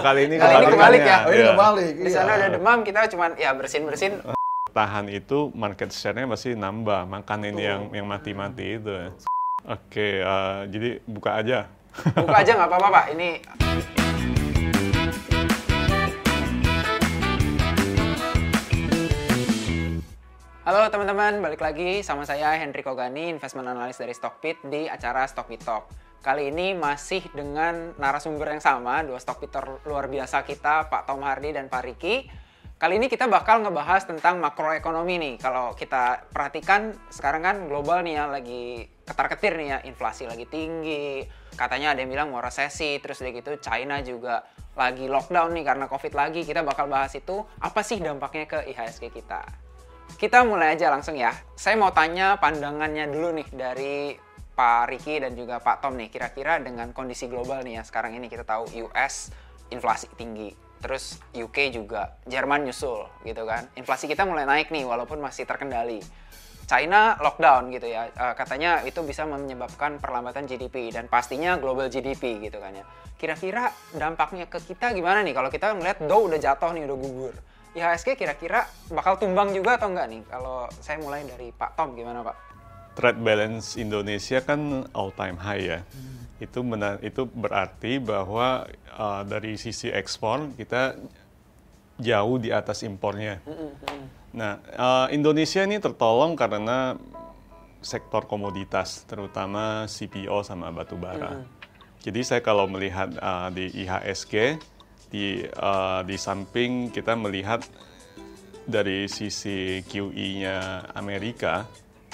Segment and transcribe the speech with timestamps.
[0.00, 1.18] kali ini Kali ini kebalik ya.
[1.24, 1.50] Oh, ini Iya.
[1.54, 1.94] kebalik.
[2.00, 2.38] Di sana iya.
[2.40, 4.12] udah demam, kita cuman ya bersin-bersin.
[4.70, 9.12] Tahan itu market share-nya masih nambah, makan ini yang yang mati-mati itu.
[9.66, 11.68] Oke, eh, jadi buka aja.
[12.16, 13.06] Buka aja nggak apa-apa, Pak.
[13.18, 13.28] Ini
[20.60, 25.66] Halo teman-teman, balik lagi sama saya Henry Kogani, investment analyst dari Stockpit di acara Stockpit
[25.66, 25.90] Talk.
[26.20, 31.56] Kali ini masih dengan narasumber yang sama, dua Stockpitter luar biasa kita, Pak Tom Hardy
[31.56, 32.28] dan Pak Riki.
[32.76, 35.34] Kali ini kita bakal ngebahas tentang makroekonomi nih.
[35.40, 41.24] Kalau kita perhatikan sekarang kan global nih ya lagi ketar-ketir nih ya, inflasi lagi tinggi.
[41.56, 44.44] Katanya ada yang bilang mau resesi, terus udah gitu China juga
[44.76, 46.44] lagi lockdown nih karena Covid lagi.
[46.44, 49.40] Kita bakal bahas itu apa sih dampaknya ke IHSG kita.
[50.20, 51.32] Kita mulai aja langsung ya.
[51.56, 53.96] Saya mau tanya pandangannya dulu nih dari
[54.60, 56.12] Pak Riki dan juga Pak Tom nih.
[56.12, 59.32] Kira-kira dengan kondisi global nih ya sekarang ini kita tahu US
[59.72, 60.52] inflasi tinggi.
[60.84, 63.64] Terus UK juga, Jerman nyusul gitu kan.
[63.80, 66.04] Inflasi kita mulai naik nih walaupun masih terkendali.
[66.68, 68.12] China lockdown gitu ya.
[68.12, 72.84] Eh, katanya itu bisa menyebabkan perlambatan GDP dan pastinya global GDP gitu kan ya.
[73.16, 77.34] Kira-kira dampaknya ke kita gimana nih kalau kita melihat Dow udah jatuh nih, udah gugur.
[77.72, 80.20] IHSG kira-kira bakal tumbang juga atau enggak nih?
[80.28, 82.49] Kalau saya mulai dari Pak Tom gimana Pak?
[83.00, 85.80] Trade balance Indonesia kan all time high ya.
[86.36, 91.00] Itu mena- itu berarti bahwa uh, dari sisi ekspor kita
[91.96, 93.40] jauh di atas impornya.
[94.36, 97.00] Nah, uh, Indonesia ini tertolong karena
[97.80, 101.40] sektor komoditas, terutama CPO sama batu bara.
[102.04, 104.60] Jadi saya kalau melihat uh, di IHSG,
[105.08, 107.64] di uh, di samping kita melihat
[108.64, 111.68] dari sisi QE-nya Amerika,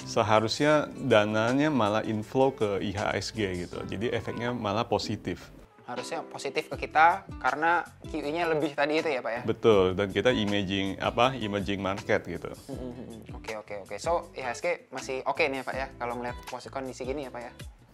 [0.04, 3.78] seharusnya dananya malah inflow ke IHSG gitu.
[3.88, 5.48] Jadi efeknya malah positif.
[5.86, 9.42] Harusnya positif ke kita karena QE-nya lebih tadi itu ya Pak ya?
[9.46, 12.50] Betul, dan kita emerging apa emerging market gitu.
[12.66, 13.94] Hmm, Oke oke oke.
[13.94, 15.86] So IHSG masih oke nih ya Pak ya?
[15.94, 17.52] Kalau melihat posisi kondisi gini ya Pak ya?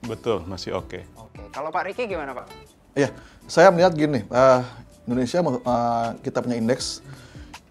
[0.09, 1.05] Betul, masih oke.
[1.21, 1.43] Oke.
[1.53, 2.49] Kalau Pak Riki gimana Pak?
[2.97, 3.13] Iya,
[3.45, 4.61] saya melihat gini, eh,
[5.05, 7.05] Indonesia eh, kita punya indeks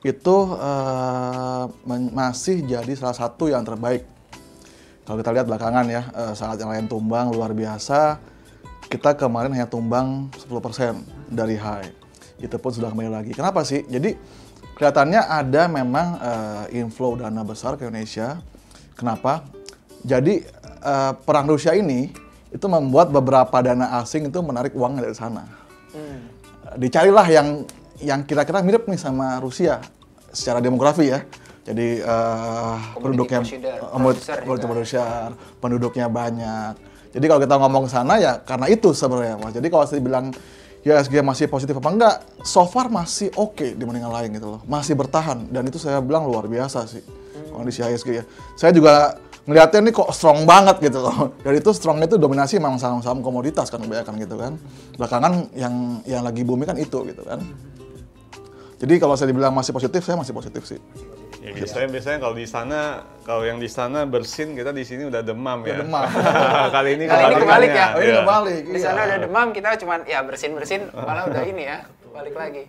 [0.06, 4.06] itu eh, men- masih jadi salah satu yang terbaik.
[5.12, 8.16] Kalau kita lihat belakangan ya, eh, saat yang lain tumbang luar biasa,
[8.88, 11.92] kita kemarin hanya tumbang 10% dari high.
[12.40, 13.32] Itu pun sudah kembali lagi.
[13.36, 13.84] Kenapa sih?
[13.92, 14.16] Jadi
[14.80, 18.40] kelihatannya ada memang eh, inflow dana besar ke Indonesia.
[18.96, 19.44] Kenapa?
[20.08, 20.48] Jadi
[20.80, 22.08] eh, perang Rusia ini
[22.48, 25.44] itu membuat beberapa dana asing itu menarik uangnya dari sana.
[26.80, 27.48] Dicarilah yang
[28.00, 29.84] yang kira-kira mirip nih sama Rusia
[30.32, 31.28] secara demografi ya.
[31.62, 34.66] Jadi eh, penduduknya producer, eh, juga.
[34.66, 35.28] producer,
[35.62, 36.74] penduduknya banyak.
[37.12, 39.54] Jadi kalau kita ngomong ke sana ya karena itu sebenarnya Mas.
[39.54, 40.34] Jadi kalau saya bilang
[40.82, 44.62] IHSG masih positif apa enggak, so far masih oke dibanding yang lain gitu loh.
[44.66, 47.06] Masih bertahan dan itu saya bilang luar biasa sih
[47.54, 48.24] kondisi IHSG ya.
[48.58, 51.34] Saya juga ngeliatnya nih kok strong banget gitu loh.
[51.46, 54.54] Dan itu strongnya itu dominasi memang saham-saham komoditas kan kebanyakan gitu kan.
[54.98, 57.42] Belakangan yang yang lagi booming kan itu gitu kan.
[58.82, 60.82] Jadi kalau saya dibilang masih positif, saya masih positif sih.
[61.42, 62.80] Ya, biasanya biasanya kalau di sana
[63.26, 65.82] kalau yang di sana bersin kita di sini udah demam ya.
[65.82, 66.06] demam.
[66.76, 67.42] Kali ini Kali ini kebalik ya.
[67.42, 68.20] kebalikannya, Oh, ini iya.
[68.22, 68.62] kebalik.
[68.62, 68.84] Di iya.
[68.84, 72.64] sana udah demam, kita cuman ya bersin-bersin, malah udah ini ya, balik lagi.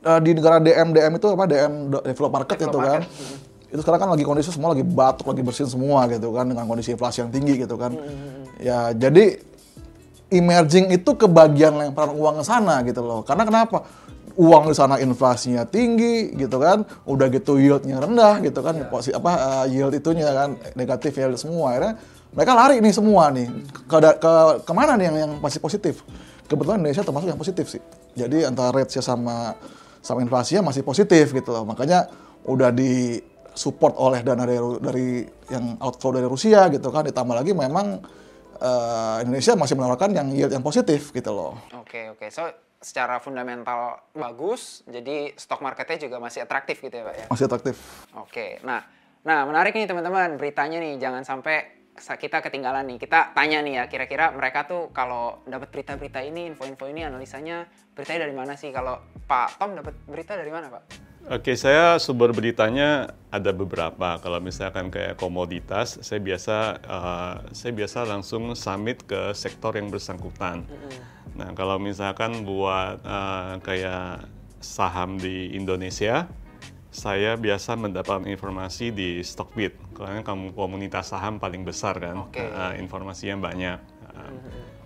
[0.00, 1.72] Eh, di negara DM DM itu apa DM
[2.02, 3.70] develop market Develop itu kan market.
[3.70, 6.90] itu sekarang kan lagi kondisi semua lagi batuk lagi bersin semua gitu kan dengan kondisi
[6.90, 7.94] inflasi yang tinggi gitu kan
[8.58, 9.38] ya jadi
[10.28, 13.84] emerging itu kebagian lemparan uang ke sana gitu loh karena kenapa
[14.36, 16.84] uang di sana inflasinya tinggi gitu kan.
[17.06, 18.76] Udah gitu yieldnya rendah gitu kan.
[18.86, 21.74] Posi apa eh, yield itunya kan negatif yield semua.
[21.74, 21.92] Akhirnya
[22.30, 23.46] mereka lari nih semua nih.
[23.90, 24.32] Ke, ke
[24.62, 26.06] ke mana nih yang yang masih positif?
[26.46, 27.82] Kebetulan Indonesia termasuk yang positif sih.
[28.18, 29.54] Jadi antara rate-nya sama
[30.02, 31.62] sama inflasinya masih positif gitu loh.
[31.62, 32.10] Makanya
[32.46, 33.20] udah di
[33.54, 35.08] support oleh dana dari, dari
[35.50, 37.06] yang outflow dari Rusia gitu kan.
[37.06, 38.02] Ditambah lagi memang
[38.58, 41.58] eh, Indonesia masih menawarkan yang yield yang positif gitu loh.
[41.74, 47.16] Oke oke, so secara fundamental bagus, jadi stock marketnya juga masih atraktif gitu ya Pak
[47.16, 47.26] ya?
[47.28, 47.76] Masih atraktif.
[48.16, 48.80] Oke, nah,
[49.20, 51.56] nah menarik nih teman-teman beritanya nih, jangan sampai
[52.00, 52.96] sa- kita ketinggalan nih.
[52.96, 58.24] Kita tanya nih ya, kira-kira mereka tuh kalau dapat berita-berita ini, info-info ini, analisanya beritanya
[58.24, 58.72] dari mana sih?
[58.72, 58.96] Kalau
[59.28, 61.09] Pak Tom dapat berita dari mana Pak?
[61.28, 64.16] Oke, saya sumber beritanya ada beberapa.
[64.24, 70.64] Kalau misalkan kayak komoditas, saya biasa eh, saya biasa langsung summit ke sektor yang bersangkutan.
[71.36, 74.24] Nah, kalau misalkan buat eh, kayak
[74.64, 76.24] saham di Indonesia,
[76.90, 79.78] saya biasa mendapat informasi di Stockbit.
[79.94, 82.42] Karena kamu komunitas saham paling besar kan, Oke.
[82.42, 83.78] Eh, informasinya banyak.
[84.10, 84.32] Eh,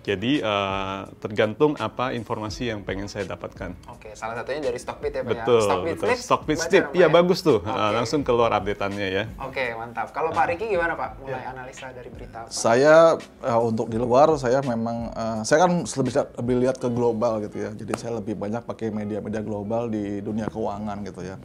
[0.05, 3.73] Jadi uh, tergantung apa informasi yang pengen saya dapatkan.
[3.89, 5.65] Oke, salah satunya dari Stockbit ya Pak betul, ya?
[5.65, 6.09] Stockbit betul.
[6.21, 7.57] Stockbit dong, iya Pak, bagus tuh.
[7.65, 7.73] Oke.
[7.73, 9.23] Uh, langsung keluar updateannya ya.
[9.41, 10.13] Oke, mantap.
[10.13, 11.25] Kalau Pak Riki gimana Pak?
[11.25, 12.53] Mulai analisa dari berita apa?
[12.53, 17.41] Saya uh, untuk di luar saya memang uh, saya kan lebih lebih lihat ke global
[17.41, 17.73] gitu ya.
[17.73, 21.41] Jadi saya lebih banyak pakai media-media global di dunia keuangan gitu ya.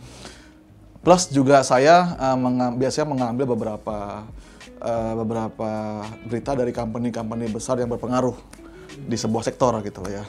[1.00, 4.28] Plus juga saya uh, mengam- biasanya mengambil beberapa
[4.80, 8.34] uh, beberapa berita dari company-company besar yang berpengaruh
[9.06, 10.24] di sebuah sektor gitu ya.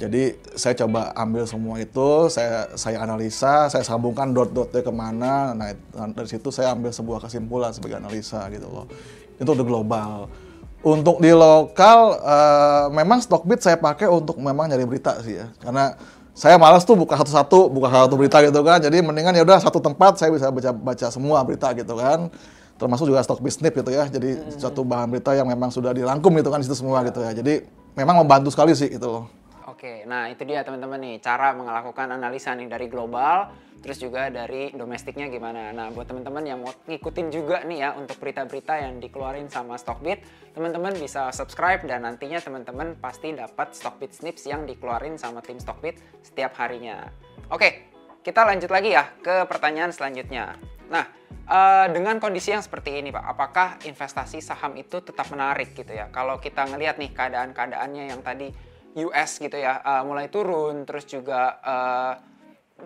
[0.00, 5.52] Jadi saya coba ambil semua itu, saya saya analisa, saya sambungkan dot-dotnya ke mana.
[5.52, 5.76] Nah
[6.16, 8.88] dari situ saya ambil sebuah kesimpulan sebagai analisa gitu loh.
[9.36, 10.32] Itu udah global.
[10.80, 15.92] Untuk di lokal, eh, memang Stockbit saya pakai untuk memang nyari berita sih ya, karena
[16.32, 18.80] saya malas tuh buka satu-satu, buka satu berita gitu kan.
[18.80, 22.32] Jadi mendingan ya udah satu tempat saya bisa baca baca semua berita gitu kan.
[22.80, 24.08] Termasuk juga Stockbit Snip gitu ya.
[24.08, 27.36] Jadi satu bahan berita yang memang sudah dirangkum gitu kan situ semua gitu ya.
[27.36, 27.60] Jadi
[27.92, 29.24] memang membantu sekali sih gitu loh.
[29.68, 33.48] Oke, nah itu dia teman-teman nih cara melakukan analisa nih dari global,
[33.80, 35.72] terus juga dari domestiknya gimana.
[35.72, 40.20] Nah buat teman-teman yang mau ngikutin juga nih ya untuk berita-berita yang dikeluarin sama Stockbit,
[40.52, 45.96] teman-teman bisa subscribe dan nantinya teman-teman pasti dapat Stockbit Snips yang dikeluarin sama tim Stockbit
[46.20, 47.08] setiap harinya.
[47.48, 47.88] Oke,
[48.20, 50.60] kita lanjut lagi ya ke pertanyaan selanjutnya.
[50.90, 55.94] Nah, eh, dengan kondisi yang seperti ini Pak, apakah investasi saham itu tetap menarik gitu
[55.94, 56.10] ya?
[56.10, 58.50] Kalau kita ngelihat nih keadaan-keadaannya yang tadi
[58.98, 62.14] US gitu ya, eh, mulai turun, terus juga eh,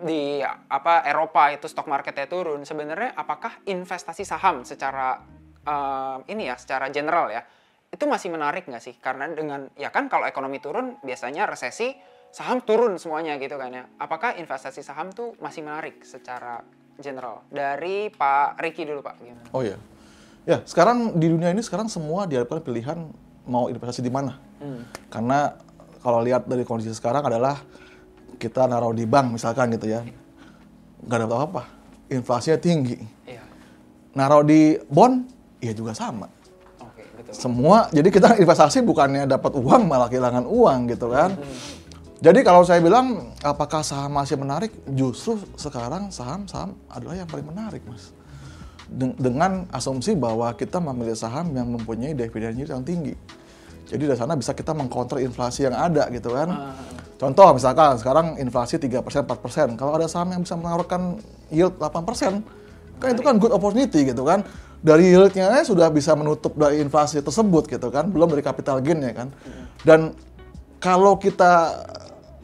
[0.05, 2.61] di apa Eropa itu stock marketnya turun.
[2.61, 5.17] Sebenarnya apakah investasi saham secara
[5.65, 7.41] eh, ini ya, secara general ya,
[7.89, 8.95] itu masih menarik nggak sih?
[9.01, 11.95] Karena dengan ya kan kalau ekonomi turun biasanya resesi
[12.29, 13.83] saham turun semuanya gitu kan ya.
[13.97, 16.61] Apakah investasi saham tuh masih menarik secara
[16.99, 17.43] general?
[17.51, 19.15] Dari Pak Riki dulu Pak.
[19.19, 19.47] Gimana?
[19.51, 19.77] Oh iya.
[20.45, 23.09] Ya, sekarang di dunia ini sekarang semua dihadapkan pilihan
[23.49, 24.37] mau investasi di mana.
[25.09, 25.57] Karena
[26.05, 27.57] kalau lihat dari kondisi sekarang adalah
[28.37, 30.05] kita naruh di bank misalkan gitu ya.
[31.05, 31.63] nggak dapat apa-apa.
[32.09, 32.97] Inflasinya tinggi.
[33.25, 33.41] Iya.
[34.13, 35.25] Naruh di bond,
[35.61, 36.29] ya juga sama.
[36.81, 37.33] Oke, betul.
[37.33, 41.37] Semua, jadi kita investasi bukannya dapat uang malah kehilangan uang gitu kan.
[42.25, 44.73] Jadi kalau saya bilang apakah saham masih menarik?
[44.97, 48.09] Justru sekarang saham-saham adalah yang paling menarik, Mas.
[48.89, 53.13] Den- dengan asumsi bahwa kita memilih saham yang mempunyai dividen yield yang tinggi.
[53.85, 56.73] Jadi dari sana bisa kita mengcounter inflasi yang ada gitu kan.
[57.21, 59.77] Contoh misalkan sekarang inflasi 3%, 4%.
[59.77, 61.21] Kalau ada saham yang bisa menawarkan
[61.53, 62.41] yield 8%,
[62.97, 64.41] kan itu kan good opportunity gitu kan.
[64.81, 68.09] Dari yieldnya sudah bisa menutup dari inflasi tersebut gitu kan.
[68.09, 69.29] Belum dari capital gain ya kan.
[69.85, 70.17] Dan
[70.81, 71.85] kalau kita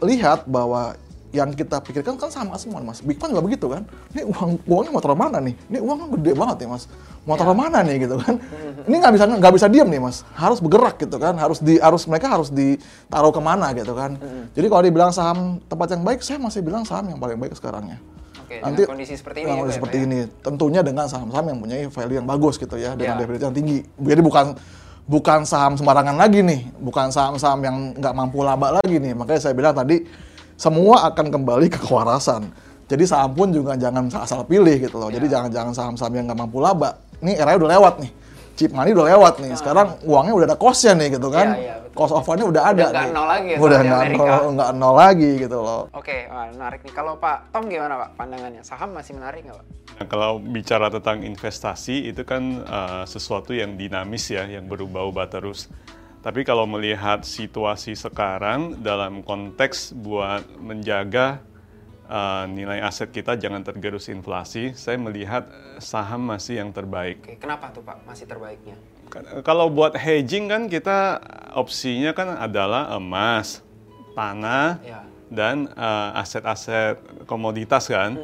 [0.02, 0.98] lihat bahwa
[1.32, 3.00] yang kita pikirkan kan sama semua mas.
[3.00, 3.88] Big Fund nggak begitu kan?
[4.12, 5.56] Ini uang uangnya mau taruh mana nih?
[5.72, 6.92] Ini uang gede banget ya mas.
[7.24, 8.36] Mau taruh mana nih gitu kan?
[8.92, 10.28] Ini nggak bisa nggak bisa diam nih mas.
[10.36, 11.40] Harus bergerak gitu kan?
[11.40, 14.20] Harus di harus mereka harus ditaruh ke mana gitu kan?
[14.52, 17.96] Jadi kalau dibilang saham tempat yang baik, saya masih bilang saham yang paling baik sekarangnya.
[18.44, 20.04] Oke, dengan kondisi seperti ini ya, kondisi Pak, seperti ya?
[20.04, 23.20] ini, tentunya dengan saham-saham yang punya value yang bagus gitu ya, dengan Ya.
[23.24, 23.80] dividen yang tinggi.
[23.88, 24.46] Jadi bukan
[25.10, 29.14] bukan saham sembarangan lagi nih, bukan saham-saham yang nggak mampu laba lagi nih.
[29.18, 30.06] Makanya saya bilang tadi
[30.58, 32.50] semua akan kembali ke kewarasan.
[32.92, 35.08] Jadi saham pun juga jangan asal pilih gitu loh.
[35.08, 35.40] Jadi Ya.
[35.40, 37.00] jangan-jangan saham-saham yang nggak mampu laba.
[37.24, 38.12] Ini eranya udah lewat nih.
[38.62, 39.58] Cheap money udah lewat nih.
[39.58, 41.58] Sekarang uangnya udah ada cost-nya nih gitu kan.
[41.58, 41.90] Iya, iya.
[41.98, 45.32] Cost of fund-nya udah ada Udah nol lagi ya, Udah nggak nol, nggak nol lagi
[45.42, 45.82] gitu loh.
[45.98, 46.94] Oke, wah, menarik nih.
[46.94, 48.62] Kalau Pak Tom gimana Pak pandangannya?
[48.62, 49.66] Saham masih menarik nggak Pak?
[49.98, 55.68] Nah, kalau bicara tentang investasi itu kan uh, sesuatu yang dinamis ya, yang berubah-ubah terus.
[56.22, 61.42] Tapi kalau melihat situasi sekarang dalam konteks buat menjaga
[62.12, 67.24] uh, nilai aset kita jangan tergerus inflasi, saya melihat uh, saham masih yang terbaik.
[67.24, 68.76] Oke, kenapa tuh Pak masih terbaiknya?
[69.08, 71.24] Kan- Kalau buat hedging kan kita
[71.56, 73.64] opsinya kan adalah emas,
[74.12, 75.02] tanah, Ya.
[75.32, 78.20] dan uh, aset-aset komoditas kan.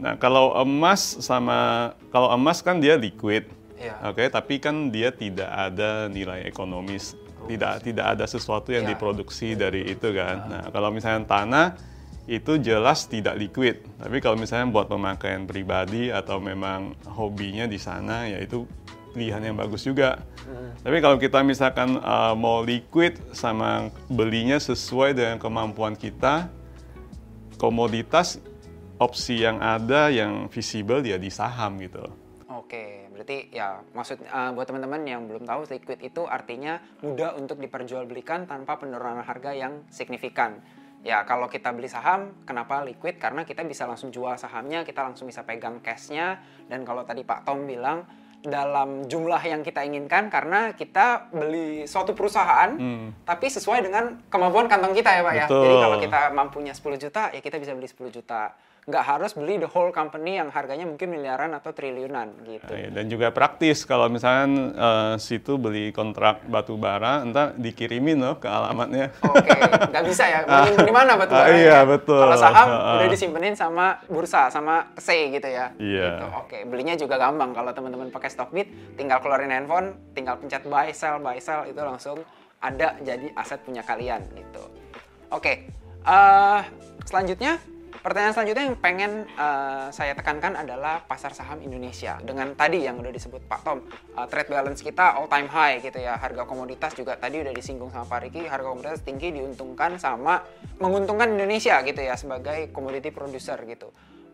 [0.00, 3.44] Nah kalau emas sama kalau emas kan dia liquid,
[3.76, 3.96] Iya.
[4.06, 7.12] oke, tapi kan dia tidak ada nilai ekonomis,
[7.44, 8.96] tidak tidak ada sesuatu yang Iya.
[8.96, 10.36] diproduksi dari itu kan.
[10.48, 11.66] Nah kalau misalnya tanah
[12.30, 18.30] itu jelas tidak liquid, tapi kalau misalnya buat pemakaian pribadi atau memang hobinya di sana,
[18.30, 18.62] ya itu
[19.10, 20.22] pilihan yang bagus juga.
[20.86, 26.46] Tapi kalau kita misalkan uh, mau liquid sama belinya sesuai dengan kemampuan kita,
[27.58, 28.38] komoditas
[29.02, 32.06] opsi yang ada yang visible ya di saham gitu.
[32.46, 37.56] Oke, berarti ya maksud eh, buat teman-teman yang belum tahu liquid itu artinya mudah untuk
[37.58, 40.60] diperjualbelikan tanpa penurunan harga yang signifikan.
[41.00, 43.16] Ya kalau kita beli saham, kenapa liquid?
[43.16, 46.44] Karena kita bisa langsung jual sahamnya, kita langsung bisa pegang cashnya.
[46.68, 48.04] Dan kalau tadi Pak Tom bilang
[48.40, 52.72] dalam jumlah yang kita inginkan karena kita beli suatu perusahaan
[53.28, 55.44] tapi sesuai dengan kemampuan kantong kita ya Pak ya.
[55.44, 55.60] Betul.
[55.60, 58.56] Jadi kalau kita mampunya 10 juta ya kita bisa beli 10 juta.
[58.80, 62.72] Nggak harus beli the whole company yang harganya mungkin miliaran atau triliunan gitu.
[62.72, 68.36] Iya, Dan juga praktis kalau misalkan eh, situ beli kontrak batu bara, entar dikirimin loh
[68.36, 69.12] ke alamatnya.
[69.20, 69.52] Oke,
[69.86, 70.40] nggak bisa ya.
[70.42, 71.60] Mending di mana batu Ah, baranya?
[71.60, 72.18] iya, betul.
[72.18, 72.96] Kalau saham Ah.
[72.98, 75.76] udah disimpenin sama bursa, sama kese gitu ya.
[75.76, 76.08] Iya.
[76.10, 76.26] Gitu.
[76.40, 77.52] Oke, belinya juga gampang.
[77.52, 82.16] Kalau teman-teman pakai Stockbit, tinggal keluarin handphone, tinggal pencet buy, sell, buy, sell, itu langsung
[82.58, 84.64] ada jadi aset punya kalian gitu.
[85.28, 85.68] Oke,
[86.02, 86.60] eh,
[87.04, 87.60] selanjutnya
[87.98, 92.16] pertanyaan selanjutnya yang pengen eh, saya tekankan adalah pasar saham Indonesia.
[92.22, 95.98] Dengan tadi yang udah disebut Pak Tom, eh, trade balance kita all time high gitu
[95.98, 96.14] ya.
[96.14, 100.40] Harga komoditas juga tadi udah disinggung sama Pak Riki, harga komoditas tinggi diuntungkan sama
[100.78, 103.90] menguntungkan Indonesia gitu ya sebagai commodity producer gitu.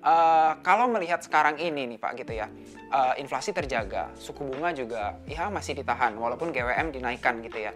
[0.07, 2.47] Eh, kalau melihat sekarang ini nih Pak gitu ya,
[2.95, 7.75] eh, inflasi terjaga, suku bunga juga ya masih ditahan walaupun GWM dinaikkan gitu ya.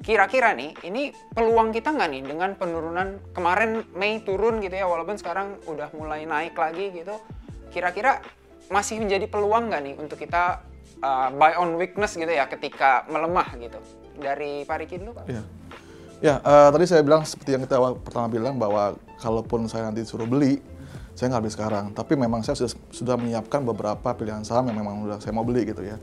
[0.00, 5.20] Kira-kira nih, ini peluang kita nggak nih dengan penurunan kemarin Mei turun gitu ya, walaupun
[5.20, 7.20] sekarang udah mulai naik lagi gitu.
[7.68, 8.24] Kira-kira
[8.72, 10.64] masih menjadi peluang nggak nih untuk kita
[11.04, 13.76] uh, buy on weakness gitu ya ketika melemah gitu?
[14.16, 15.24] Dari Pak Riki dulu Pak.
[15.28, 15.44] Iya.
[16.20, 18.92] Ya, eh, tadi saya bilang seperti yang kita awal pertama bilang bahwa
[19.24, 20.60] kalaupun saya nanti suruh beli,
[21.16, 21.84] saya nggak beli sekarang.
[21.96, 25.64] Tapi memang saya sudah, sudah menyiapkan beberapa pilihan saham yang memang udah saya mau beli
[25.72, 25.96] gitu ya.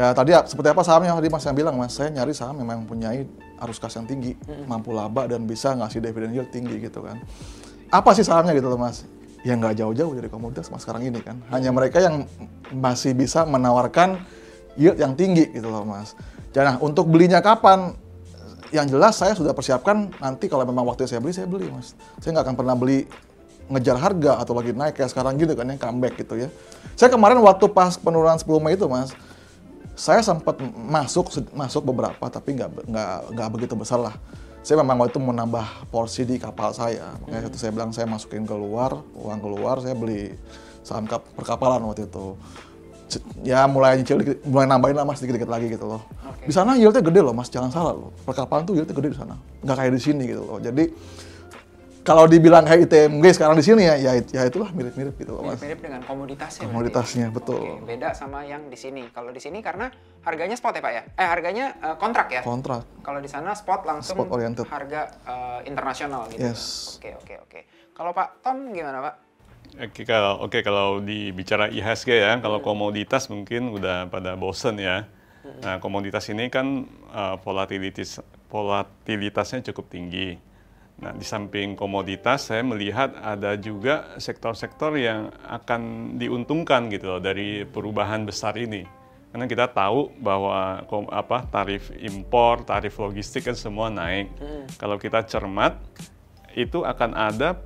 [0.00, 2.64] Ya tadi ya, seperti apa sahamnya tadi Mas yang bilang Mas, saya nyari saham yang
[2.72, 3.28] memang mempunyai
[3.60, 4.32] arus kas yang tinggi,
[4.64, 7.20] mampu laba dan bisa ngasih dividen yield tinggi gitu kan.
[7.92, 9.04] Apa sih sahamnya gitu loh Mas?
[9.44, 11.36] Ya nggak jauh-jauh dari komoditas Mas sekarang ini kan.
[11.52, 12.24] Hanya mereka yang
[12.72, 14.24] masih bisa menawarkan
[14.80, 16.16] yield yang tinggi gitu loh Mas.
[16.56, 17.92] Nah, untuk belinya kapan?
[18.72, 21.92] Yang jelas saya sudah persiapkan nanti kalau memang waktu saya beli, saya beli Mas.
[22.24, 23.04] Saya nggak akan pernah beli
[23.68, 26.48] ngejar harga atau lagi naik kayak sekarang gitu kan yang comeback gitu ya.
[26.96, 29.12] Saya kemarin waktu pas penurunan 10 Mei itu Mas,
[30.00, 34.16] saya sempat masuk masuk beberapa tapi nggak nggak nggak begitu besar lah.
[34.64, 38.04] Saya memang waktu itu mau nambah porsi di kapal saya, makanya itu saya bilang saya
[38.04, 40.36] masukin keluar uang keluar, saya beli
[40.84, 42.36] saham kap, perkapalan waktu itu.
[43.40, 46.04] Ya mulai nyicil dikit, mulai nambahin lah mas dikit-dikit lagi gitu loh.
[46.28, 46.48] Oke.
[46.48, 48.12] Di sana yieldnya gede loh mas, jangan salah loh.
[48.24, 50.60] Perkapalan tuh yieldnya gede di sana, nggak kayak di sini gitu loh.
[50.60, 50.84] Jadi
[52.10, 55.62] kalau dibilang kayak ITMG sekarang di sini ya, ya, ya itulah mirip-mirip gitu loh mas.
[55.62, 56.66] Mirip-mirip dengan komoditasnya.
[56.66, 56.74] berarti.
[56.74, 57.62] Komoditasnya betul.
[57.62, 59.06] Oke, beda sama yang di sini.
[59.14, 59.86] Kalau di sini karena
[60.26, 61.02] harganya spot ya Pak ya?
[61.14, 62.42] Eh harganya eh, kontrak ya?
[62.42, 62.82] Kontrak.
[63.06, 64.66] Kalau di sana spot langsung Spot oriented.
[64.66, 66.42] harga eh, internasional gitu.
[66.42, 66.98] Yes.
[66.98, 67.60] Oke oke oke.
[67.94, 69.14] Kalau Pak Tom gimana Pak?
[69.86, 75.06] Oke kalau oke kalau dibicara IHSG ya, kalau komoditas mungkin udah pada bosen ya.
[75.62, 78.18] Nah komoditas ini kan uh, volatilitas
[78.50, 80.49] volatilitasnya cukup tinggi.
[81.00, 87.64] Nah di samping komoditas saya melihat ada juga sektor-sektor yang akan diuntungkan gitu loh dari
[87.64, 88.84] perubahan besar ini.
[89.30, 94.28] Karena kita tahu bahwa apa tarif impor, tarif logistik kan semua naik.
[94.76, 95.78] Kalau kita cermat
[96.52, 97.56] itu akan ada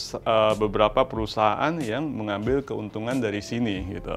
[0.00, 4.16] eh, beberapa perusahaan yang mengambil keuntungan dari sini gitu.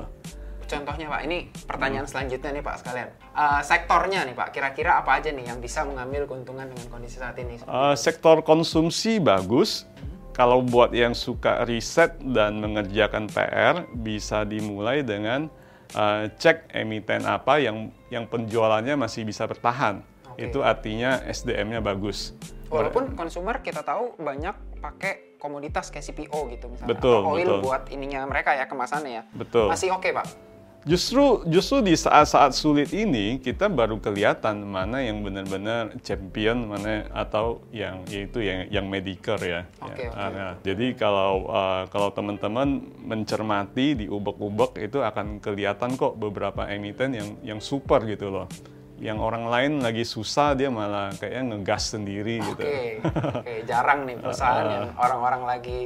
[0.73, 1.37] Contohnya Pak, ini
[1.69, 3.09] pertanyaan selanjutnya nih Pak sekalian.
[3.13, 7.37] Eh, sektornya nih Pak, kira-kira apa aja nih yang bisa mengambil keuntungan dengan kondisi saat
[7.37, 7.61] ini?
[7.61, 9.85] Eh, sektor konsumsi bagus.
[10.33, 15.45] Kalau buat yang suka riset dan mengerjakan PR, bisa dimulai dengan
[15.93, 20.01] eh, cek emiten apa yang yang penjualannya masih bisa bertahan.
[20.33, 20.49] Oke.
[20.49, 22.33] Itu artinya SDM-nya bagus.
[22.73, 26.89] Walaupun konsumer kita tahu banyak pakai komoditas kayak CPO gitu misalnya.
[26.95, 27.61] Betul, Atau oil betul.
[27.61, 29.23] buat ininya mereka ya kemasannya ya.
[29.37, 29.69] Betul.
[29.69, 30.52] Masih oke Pak.
[30.83, 37.63] Justru justru di saat-saat sulit ini kita baru kelihatan mana yang benar-benar champion mana atau
[37.71, 39.61] yang yaitu yang yang mediocre ya.
[39.79, 40.19] Oke, Ya, oke.
[40.19, 46.67] ah, nah, jadi kalau uh, kalau teman-teman mencermati di ubek-ubek itu akan kelihatan kok beberapa
[46.67, 48.51] emiten yang yang super gitu loh.
[48.99, 52.59] Yang orang lain lagi susah dia malah kayaknya ngegas sendiri gitu.
[52.59, 52.99] Oke,
[53.39, 55.79] oke, jarang nih perusahaan yang orang-orang lagi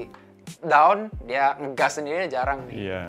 [0.66, 2.74] down, dia ngegas sendiri jarang nih.
[2.89, 3.04] Iya.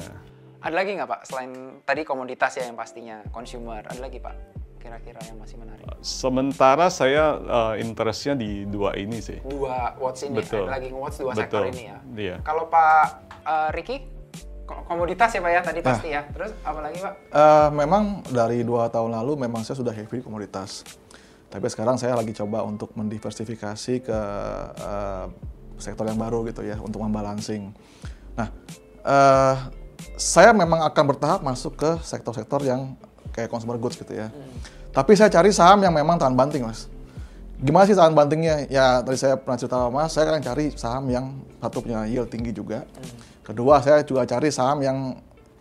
[0.59, 1.53] Ada lagi nggak Pak, selain
[1.87, 4.35] tadi komoditas ya yang pastinya, consumer, ada lagi Pak
[4.79, 5.85] kira-kira yang masih menarik?
[6.00, 9.43] Sementara saya uh, interestnya di dua ini sih.
[9.43, 10.71] Dua watch ini, Betul.
[10.71, 11.75] ada lagi watch dua sektor Betul.
[11.75, 11.99] ini ya.
[12.15, 12.37] Iya.
[12.47, 13.07] Kalau Pak
[13.43, 13.97] eh, Ricky,
[14.65, 16.23] ko- komoditas ya Pak ya tadi pasti ya.
[16.31, 17.15] Terus apa lagi Pak?
[17.27, 20.87] Eh, memang dari dua tahun lalu memang saya sudah heavy di komoditas.
[21.50, 24.21] Tapi sekarang saya lagi coba untuk mendiversifikasi ke
[24.79, 25.27] eh,
[25.79, 27.75] sektor yang baru gitu ya untuk membalancing.
[28.38, 28.49] Nah,
[29.05, 29.57] eh,
[30.19, 32.95] saya memang akan bertahap masuk ke sektor-sektor yang
[33.31, 34.31] kayak consumer goods gitu ya.
[34.90, 36.90] Tapi saya cari saham yang memang tahan banting, Mas.
[37.59, 38.67] Gimana sih tahan bantingnya?
[38.71, 41.25] Ya tadi saya pernah cerita sama Mas, saya akan cari saham yang
[41.62, 42.83] satu punya yield tinggi juga.
[43.47, 44.99] Kedua, saya juga cari saham yang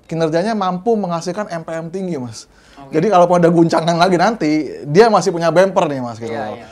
[0.07, 2.49] kinerjanya mampu menghasilkan MPM tinggi, Mas.
[2.87, 4.51] Jadi kalau ada guncangan lagi nanti,
[4.87, 6.31] dia masih punya bumper nih, Mas gitu.
[6.31, 6.37] Loh.
[6.37, 6.67] iya, iya.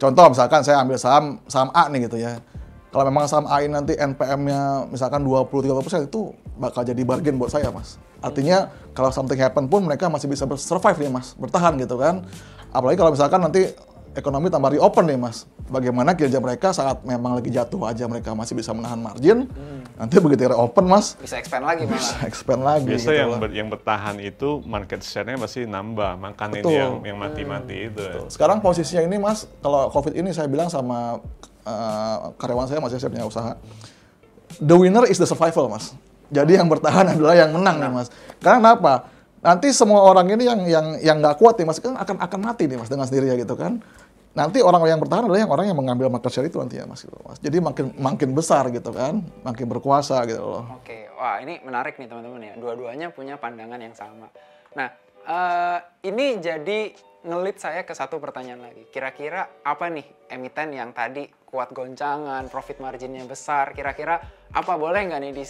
[0.00, 2.40] Contoh misalkan saya ambil saham saham A nih gitu ya.
[2.90, 7.70] Kalau memang saham A ini nanti NPM-nya misalkan 20-30% itu bakal jadi bargain buat saya,
[7.70, 7.96] Mas.
[8.18, 11.32] Artinya kalau something happen pun mereka masih bisa survive nih, Mas.
[11.34, 12.26] Bertahan gitu kan.
[12.68, 13.70] Apalagi kalau misalkan nanti
[14.10, 15.46] ekonomi tambah reopen nih, Mas.
[15.66, 19.46] Bagaimana kinerja mereka saat memang lagi jatuh aja mereka masih bisa menahan margin.
[19.94, 21.94] Nanti begitu reopen, Mas, Bisa expand lagi malah.
[21.94, 26.58] bisa expand lagi Biasa gitu yang ber- yang bertahan itu market share-nya pasti nambah, makanya
[26.58, 26.66] Betul.
[26.66, 28.02] ini yang yang mati-mati itu.
[28.02, 28.26] ya.
[28.26, 31.22] Sekarang posisinya ini mas, kalau COVID ini saya bilang sama
[31.64, 33.52] eh, karyawan saya, masih saya punya usaha,
[34.60, 35.94] the winner is the survival mas.
[36.30, 38.08] Jadi yang bertahan adalah yang menang nih mas.
[38.38, 39.10] Karena apa?
[39.40, 42.68] Nanti semua orang ini yang yang yang nggak kuat nih mas, kan akan akan mati
[42.68, 43.82] nih mas dengan sendirinya gitu kan.
[44.30, 47.02] Nanti orang yang bertahan adalah yang orang yang mengambil market share itu nanti ya mas.
[47.02, 47.42] gitu, mas.
[47.42, 50.64] Jadi makin makin besar gitu kan, makin berkuasa gitu loh.
[50.78, 52.54] Oke, wah ini menarik nih teman-teman ya.
[52.54, 54.30] Dua-duanya punya pandangan yang sama.
[54.78, 54.86] Nah,
[55.26, 58.88] eh, ini jadi ngelit saya ke satu pertanyaan lagi.
[58.88, 63.76] Kira-kira apa nih emiten yang tadi kuat goncangan, profit marginnya besar.
[63.76, 64.16] Kira-kira
[64.54, 65.44] apa boleh nggak nih di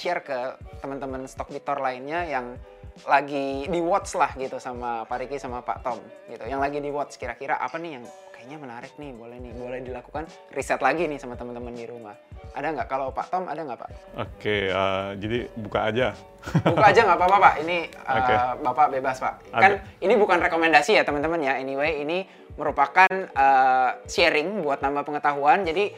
[0.00, 0.38] share ke
[0.82, 2.58] teman-teman stock lainnya yang
[3.02, 5.98] lagi di watch lah gitu sama Pak Riki sama Pak Tom
[6.30, 6.46] gitu.
[6.46, 10.28] Yang lagi di watch kira-kira apa nih yang kayaknya menarik nih, boleh nih, boleh dilakukan
[10.52, 12.12] riset lagi nih sama teman-teman di rumah.
[12.52, 12.88] Ada nggak?
[12.92, 13.90] Kalau Pak Tom ada nggak Pak?
[14.20, 16.12] Oke, eh, jadi buka aja.
[16.76, 17.54] Buka aja nggak apa-apa Pak.
[17.64, 18.34] Ini uh, Oke.
[18.68, 19.34] Bapak bebas Pak.
[19.48, 21.56] Kan ini bukan rekomendasi ya teman-teman ya.
[21.56, 22.28] Anyway ini
[22.60, 25.64] merupakan uh, sharing buat nambah pengetahuan.
[25.64, 25.88] Jadi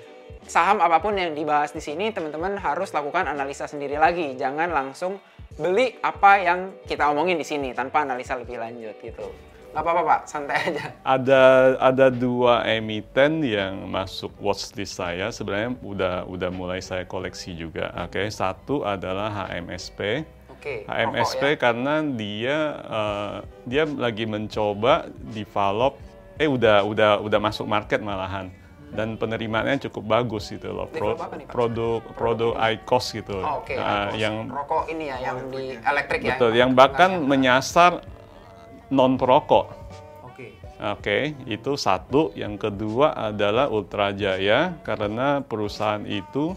[0.46, 4.38] saham apa pun yang dibahas di sini teman-teman harus lakukan analisa sendiri lagi.
[4.38, 5.18] Jangan langsung
[5.54, 9.30] beli apa yang kita omongin di sini tanpa analisa lebih lanjut gitu.
[9.76, 10.84] Nggak apa-apa Pak, santai aja.
[11.04, 11.42] Ada
[11.78, 17.92] ada dua emiten yang masuk watchlist saya sebenarnya udah udah mulai saya koleksi juga.
[18.00, 20.24] Oke, satu adalah HMSP.
[20.48, 20.88] Oke.
[20.88, 21.60] HMSP rokok ya.
[21.60, 23.36] karena dia eh,
[23.68, 26.00] dia lagi mencoba develop
[26.36, 28.48] eh udah udah udah masuk market malahan
[28.96, 30.88] dan penerimaannya cukup bagus gitu loh.
[30.88, 30.96] Apa
[31.36, 31.52] nih, Pak?
[31.52, 33.36] produk produk IQOS gitu.
[33.36, 36.28] Oh, Oke, Nah, rokok- yang rokok ini ya yang di elektrik ya.
[36.32, 38.00] betul yang bahkan menyasar
[38.88, 39.66] non perokok.
[40.24, 40.46] Oke.
[40.76, 42.32] Oke, itu satu.
[42.32, 46.56] Yang kedua adalah Ultra Jaya karena perusahaan itu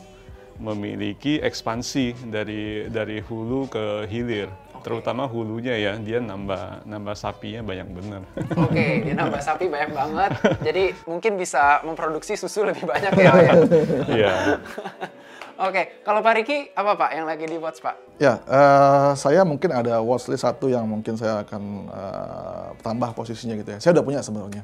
[0.57, 4.51] memiliki ekspansi dari dari hulu ke hilir.
[4.79, 8.21] Terutama hulunya ya, dia nambah nambah sapinya banyak bener.
[8.55, 10.31] Oke, dia nambah sapi banyak banget.
[10.67, 13.31] Jadi mungkin bisa memproduksi susu lebih banyak ya.
[13.31, 13.53] Pak, ya?
[14.07, 14.33] Iya.
[15.67, 18.15] Oke, kalau Pak Riki apa Pak yang lagi di watch Pak?
[18.15, 23.75] Ya, eh, saya mungkin ada watchlist satu yang mungkin saya akan eh, tambah posisinya gitu
[23.75, 23.79] ya.
[23.83, 24.63] Saya udah punya sebenarnya,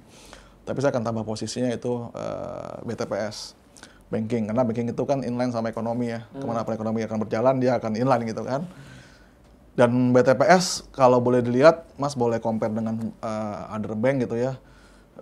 [0.63, 3.59] tapi saya akan tambah posisinya itu eh, BTPS,
[4.07, 4.47] banking.
[4.47, 6.23] Karena banking itu kan inline sama ekonomi ya.
[6.31, 8.63] Ke mana ekonomi akan berjalan, dia akan inline gitu kan.
[9.75, 14.55] Dan BTPS kalau boleh dilihat, Mas boleh compare dengan eh, other bank gitu ya.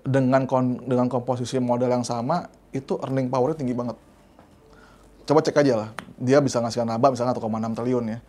[0.05, 3.97] Dengan kon- dengan komposisi modal yang sama, itu earning power-nya tinggi banget
[5.23, 5.89] coba cek aja lah.
[6.19, 8.19] Dia bisa ngasih naba misalnya 1,6 triliun ya.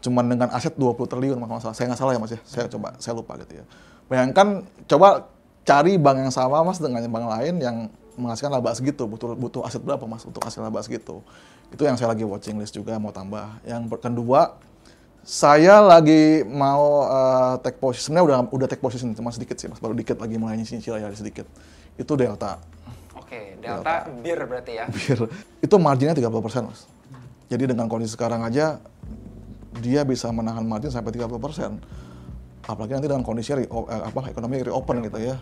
[0.00, 1.76] Cuman dengan aset 20 triliun mas masalah.
[1.76, 2.40] Saya nggak salah ya mas ya.
[2.44, 3.64] Saya coba, saya lupa gitu ya.
[4.08, 5.28] Bayangkan coba
[5.64, 7.76] cari bank yang sama mas dengan bank lain yang
[8.16, 9.04] menghasilkan laba segitu.
[9.04, 11.20] Butuh butuh aset berapa mas untuk hasil laba segitu.
[11.72, 13.60] Itu yang saya lagi watching list juga mau tambah.
[13.64, 14.56] Yang kedua,
[15.30, 18.10] saya lagi mau eh, take position.
[18.10, 19.78] Sebenarnya udah udah take position cuma sedikit sih mas.
[19.78, 21.46] Baru dikit lagi mulai nyicil ya sedikit.
[21.94, 22.58] Itu Delta.
[23.14, 24.90] Oke, Delta bir berarti ya.
[24.90, 25.30] Bir.
[25.62, 26.90] Itu marginnya 30% mas.
[27.46, 28.82] Jadi dengan kondisi sekarang aja,
[29.78, 31.30] dia bisa menahan margin sampai 30%.
[32.66, 35.38] Apalagi nanti dengan kondisi re- eh, apa, ekonomi reopen gitu ya.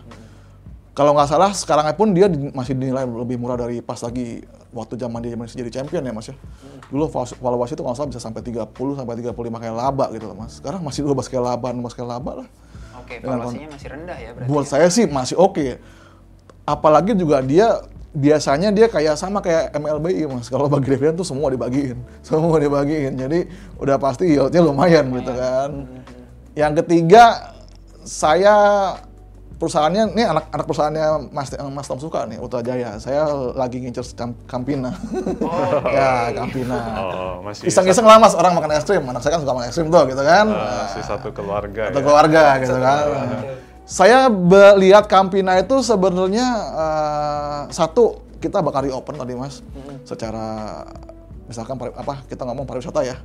[0.99, 4.43] Kalau nggak salah sekarang pun dia di- masih dinilai lebih murah dari pas lagi
[4.75, 6.35] waktu zaman dia masih jadi champion ya mas ya.
[6.91, 10.35] Dulu valuasi- itu kalau nggak salah bisa sampai 30 sampai 35 kali laba gitu loh
[10.35, 10.59] mas.
[10.59, 12.47] Sekarang masih 12 kali laba, 16 kali laba lah.
[12.99, 14.49] Oke, valuasinya masih rendah ya berarti.
[14.51, 14.71] Buat ya?
[14.75, 15.79] saya sih masih oke.
[16.67, 17.79] Apalagi juga dia
[18.11, 20.51] biasanya dia kayak sama kayak MLBI mas.
[20.51, 21.95] Kalau bagi dividen tuh semua dibagiin,
[22.27, 23.15] semua dibagiin.
[23.15, 23.47] Jadi
[23.79, 25.69] udah pasti yieldnya lumayan, gitu kan.
[26.59, 27.55] Yang ketiga
[28.03, 28.55] saya
[29.59, 32.95] perusahaannya ini anak anak perusahaannya Mas Mas Tom suka nih Ultra Jaya.
[32.95, 34.95] Saya lagi ngincer Cam- Campina.
[35.99, 36.79] ya Campina.
[36.95, 39.03] Oh, masih Iseng-iseng lah mas orang makan es krim.
[39.03, 40.47] Anak saya kan suka makan es krim tuh gitu kan.
[40.47, 41.91] satu, masih satu keluarga.
[41.91, 42.05] atau ya.
[42.07, 43.03] keluarga gitu kan.
[43.83, 49.59] Saya be- lihat Campina itu sebenarnya eh, satu kita bakal reopen tadi mas,
[50.07, 50.87] secara
[51.51, 53.19] misalkan apa kita ngomong pariwisata ya.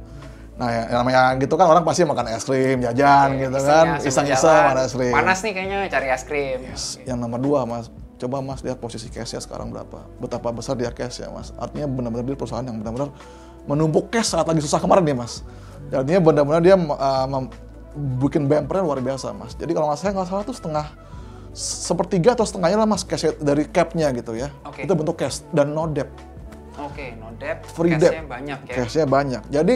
[0.55, 4.07] Nah ya, yang namanya gitu kan orang pasti makan es krim, jajan gitu kan, sambil
[4.07, 5.15] iseng-iseng makan es krim.
[5.15, 6.61] Panas nih kayaknya cari es krim.
[7.03, 7.91] Yang nomor dua mas,
[8.23, 11.51] coba mas lihat posisi cash-nya sekarang berapa, betapa besar dia cash ya mas.
[11.59, 13.11] Artinya benar-benar dia perusahaan yang benar-benar
[13.67, 15.43] menumpuk cash saat lagi susah kemarin ya mas.
[15.91, 17.27] Artinya benar-benar dia uh,
[18.23, 19.59] bikin bumpernya luar biasa mas.
[19.59, 20.87] Jadi kalau nggak salah nggak salah tuh setengah
[21.55, 24.55] sepertiga atau setengahnya lah mas cash dari capnya gitu ya.
[24.63, 24.87] Oke.
[24.87, 26.07] Itu bentuk cash dan no debt.
[26.75, 28.27] Oke, no debt, Free cash-nya debt.
[28.27, 28.75] banyak ya.
[28.75, 29.43] Cashnya banyak.
[29.47, 29.75] Jadi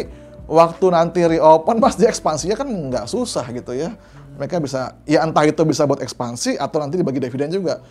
[0.48, 3.92] waktu nanti reopen pasti ekspansinya kan nggak susah gitu ya.
[4.40, 7.84] Mereka bisa ya entah itu bisa buat ekspansi atau nanti dibagi dividen juga.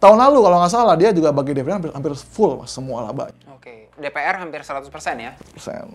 [0.00, 3.92] Tahun lalu kalau nggak salah dia juga bagi dividen hampir, hampir full semua laba Oke,
[4.00, 4.88] DPR hampir 100%
[5.20, 5.36] ya.
[5.36, 5.92] persen.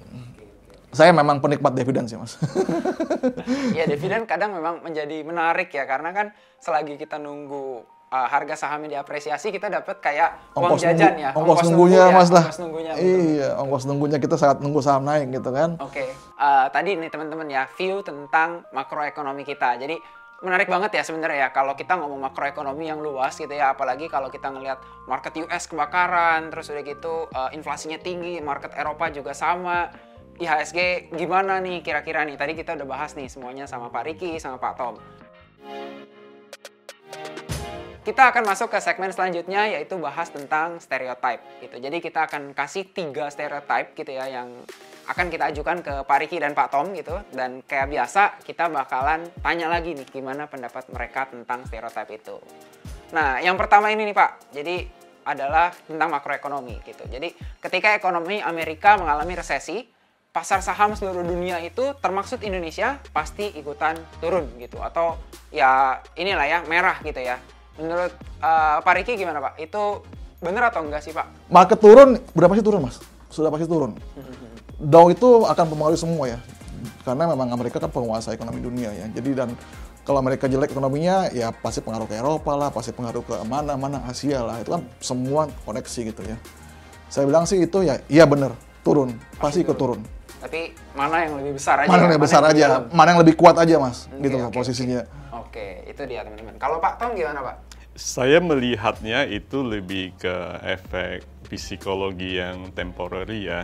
[0.95, 2.37] Saya memang penikmat dividen sih mas.
[3.77, 6.31] Ya dividen kadang memang menjadi menarik ya karena kan
[6.63, 11.29] selagi kita nunggu uh, harga sahamnya diapresiasi kita dapat kayak uang jajan nunggu- ya.
[11.33, 12.43] ongkos, nunggunya nunggu ya, mas lah.
[12.45, 12.91] Ongkos nunggunya.
[12.93, 13.05] betul.
[13.05, 15.69] Iya, ongkos nunggunya kita saat nunggu saham naik gitu kan.
[15.81, 19.79] Oke, eh, tadi nih teman-teman ya view tentang makroekonomi kita.
[19.79, 19.97] Jadi
[20.43, 24.29] menarik banget ya sebenarnya ya kalau kita ngomong makroekonomi yang luas gitu ya, apalagi kalau
[24.29, 24.77] kita ngelihat
[25.09, 29.89] market US kebakaran, terus udah gitu eh, inflasinya tinggi, market Eropa juga sama.
[30.35, 32.35] IHSG gimana nih kira-kira nih?
[32.35, 34.99] Tadi kita udah bahas nih semuanya sama Pak Riki, sama Pak Tom.
[38.05, 41.81] Kita akan masuk ke segmen selanjutnya yaitu bahas tentang stereotype gitu.
[41.81, 44.61] Jadi kita akan kasih tiga stereotype gitu ya yang
[45.09, 47.17] akan kita ajukan ke Pak Riki dan Pak Tom gitu.
[47.33, 52.37] Dan kayak biasa kita bakalan tanya lagi nih gimana pendapat mereka tentang stereotype itu.
[53.09, 54.85] Nah yang pertama ini nih Pak, jadi
[55.25, 57.09] adalah tentang makroekonomi gitu.
[57.09, 59.81] Jadi ketika ekonomi Amerika mengalami resesi,
[60.29, 65.17] pasar saham seluruh dunia itu termaksud Indonesia pasti ikutan turun gitu atau
[65.49, 67.41] ya inilah ya merah gitu ya.
[67.75, 69.59] Menurut eh, Pak Riki gimana Pak?
[69.59, 70.03] Itu
[70.39, 71.51] bener atau enggak sih Pak?
[71.51, 72.99] Market turun, berapa sih turun mas?
[73.31, 73.95] Sudah pasti turun.
[74.79, 76.39] Dow itu akan mempengaruhi semua ya.
[77.03, 79.05] Karena memang Amerika kan penguasa ekonomi dunia ya.
[79.11, 79.49] Jadi dan
[80.05, 84.45] kalau Amerika jelek ekonominya, ya pasti pengaruh ke Eropa lah, pasti pengaruh ke mana-mana Asia
[84.45, 84.61] lah.
[84.61, 86.37] Itu kan semua koneksi gitu ya.
[87.09, 88.53] Saya bilang sih itu ya, iya bener,
[88.85, 89.17] turun.
[89.41, 90.05] Pasti ikut turun.
[90.45, 91.89] Tapi mana yang lebih besar aja?
[91.89, 95.01] Mana yang lebih besar aja, mana yang lebih kuat aja mas, Oke, gitu oke, posisinya.
[95.55, 96.59] Oke, itu dia teman-teman.
[96.59, 97.55] Kalau Pak Tom gimana Pak?
[97.95, 100.35] Saya melihatnya itu lebih ke
[100.67, 103.63] efek psikologi yang temporary ya.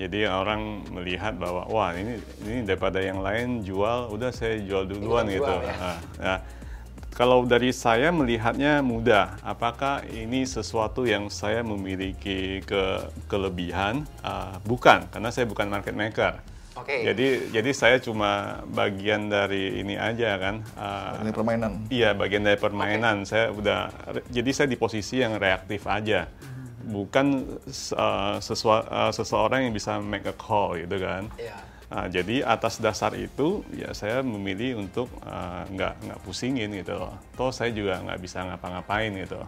[0.00, 5.28] Jadi orang melihat bahwa wah ini ini daripada yang lain jual, udah saya jual duluan
[5.28, 5.44] gitu.
[5.44, 5.76] jual, ya.
[5.76, 6.38] Nah, nah,
[7.12, 9.36] kalau dari saya melihatnya mudah.
[9.44, 14.08] Apakah ini sesuatu yang saya memiliki ke kelebihan?
[14.24, 16.55] Ah, bukan, karena saya bukan market maker.
[16.76, 17.08] Oke.
[17.08, 20.60] Jadi jadi saya cuma bagian dari ini aja kan.
[21.24, 21.72] Ini permainan.
[21.88, 23.24] Iya, bagian dari permainan.
[23.24, 23.88] Saya udah
[24.28, 26.28] jadi saya di posisi yang reaktif aja.
[26.86, 27.58] Bukan
[27.96, 31.32] uh, sesua- uh, seseorang yang bisa make a call gitu kan.
[31.40, 31.56] Iya.
[31.86, 37.14] Nah, jadi atas dasar itu ya saya memilih untuk uh, nggak nggak pusingin gitu loh.
[37.38, 39.38] Toh saya juga nggak bisa ngapa-ngapain gitu.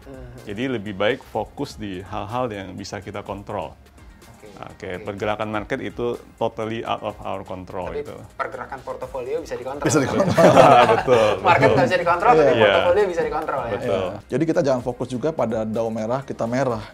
[0.47, 3.75] Jadi lebih baik fokus di hal-hal yang bisa kita kontrol.
[4.57, 4.89] Oke.
[4.89, 8.15] Oke, pergerakan market itu totally out of our control Tapi gitu.
[8.35, 9.87] pergerakan portofolio bisa dikontrol.
[9.87, 10.33] Bisa dikontrol.
[10.97, 11.29] betul.
[11.49, 12.65] Market nggak bisa dikontrol, tapi Iya.
[12.65, 13.73] portofolio bisa dikontrol ya.
[13.77, 14.05] Betul.
[14.09, 14.19] Ya.
[14.33, 16.85] Jadi kita jangan fokus juga pada Dow merah, kita merah.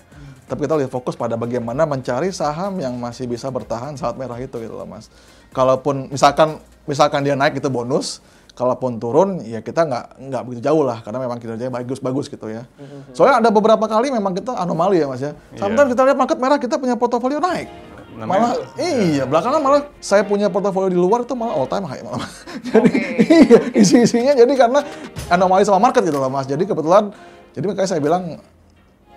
[0.45, 4.61] Tapi kita lebih fokus pada bagaimana mencari saham yang masih bisa bertahan saat merah itu
[4.61, 5.09] gitu loh mas.
[5.57, 8.21] Kalaupun misalkan misalkan dia naik itu bonus,
[8.55, 12.64] kalaupun turun ya kita nggak nggak begitu jauh lah karena memang kinerjanya bagus-bagus gitu ya.
[13.11, 15.35] Soalnya ada beberapa kali memang kita anomali ya mas ya.
[15.55, 17.67] Sometimes kita lihat market merah kita punya portofolio naik.
[18.14, 21.99] Namanya- Malah iya belakangan malah saya punya portofolio di luar itu malah all time high
[22.01, 22.23] malah.
[22.71, 22.90] jadi
[23.21, 24.87] iya isi-isinya jadi karena
[25.27, 26.47] anomali sama market gitu loh mas.
[26.47, 27.11] Jadi kebetulan
[27.51, 28.38] jadi makanya saya bilang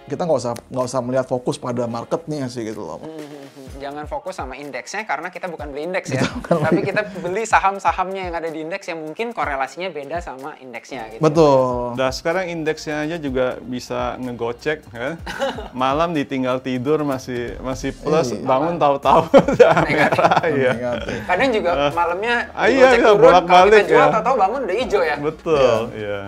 [0.07, 2.99] kita nggak usah nggak usah melihat fokus pada marketnya sih gitu loh.
[2.99, 3.45] Mhm.
[3.77, 6.25] Jangan fokus sama indeksnya karena kita bukan beli indeks ya.
[6.41, 11.21] Tapi kita beli saham-sahamnya yang ada di indeks yang mungkin korelasinya beda sama indeksnya gitu.
[11.21, 11.93] Betul.
[11.93, 15.21] Nah sekarang indeksnya aja juga bisa ngegocek kan.
[15.77, 18.41] Malam ditinggal tidur masih masih plus, Iya.
[18.41, 20.71] bangun tahu-tahu udah merah ya.
[21.29, 24.19] Kadang juga malamnya Ah, di iya, iya, turun, kalau bolak-balik kita jual ya.
[24.23, 25.15] tahu bangun udah hijau ya.
[25.21, 26.21] Betul, iya.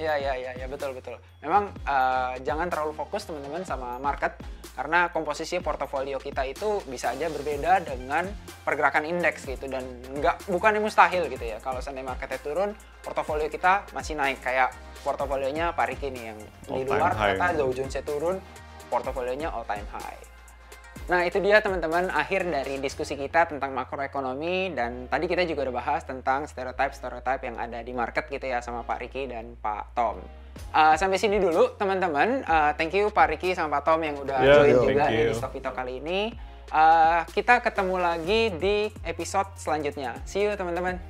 [0.00, 1.20] Iya iya iya ya, betul betul.
[1.44, 4.32] Memang eh, jangan terlalu fokus teman-teman sama market
[4.72, 8.24] karena komposisi portofolio kita itu bisa aja berbeda dengan
[8.64, 9.84] pergerakan indeks gitu dan
[10.16, 11.60] nggak bukan yang mustahil gitu ya.
[11.60, 12.72] Kalau seandainya marketnya turun,
[13.04, 14.72] portofolio kita masih naik kayak
[15.04, 18.36] portofolionya Pak Riki nih yang di All time luar ternyata Dow Jones turun,
[18.88, 20.29] portofolionya all time high.
[21.10, 25.74] Nah itu dia teman-teman akhir dari diskusi kita tentang makroekonomi dan tadi kita juga udah
[25.82, 30.22] bahas tentang stereotype-stereotype yang ada di market gitu ya sama Pak Riki dan Pak Tom.
[30.70, 32.46] Uh, sampai sini dulu teman-teman.
[32.46, 35.34] Uh, thank you Pak Riki sama Pak Tom yang udah Yeah, join yo, juga di
[35.34, 36.30] Stock Talk kali ini.
[36.70, 40.14] Uh, kita ketemu lagi di episode selanjutnya.
[40.22, 41.02] See you teman-teman.